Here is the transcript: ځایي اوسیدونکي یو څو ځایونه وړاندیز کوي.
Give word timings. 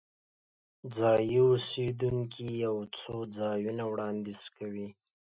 ځایي 0.97 1.37
اوسیدونکي 1.49 2.45
یو 2.65 2.75
څو 2.99 3.15
ځایونه 3.37 3.83
وړاندیز 3.91 4.41
کوي. 4.57 4.87